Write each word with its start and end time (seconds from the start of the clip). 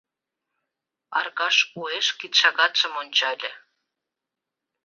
Аркаш 1.19 1.57
уэш 1.79 2.07
кидшагатшым 2.19 2.93
ончале. 3.01 3.51